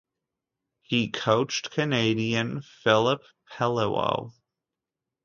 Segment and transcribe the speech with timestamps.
[0.81, 4.31] He coached Canadian Filip Peliwo.